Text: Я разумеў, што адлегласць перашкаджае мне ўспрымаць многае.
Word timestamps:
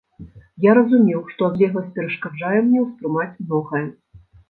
Я 0.65 0.71
разумеў, 0.77 1.21
што 1.35 1.51
адлегласць 1.53 1.93
перашкаджае 2.01 2.57
мне 2.67 2.79
ўспрымаць 2.89 3.33
многае. 3.47 3.89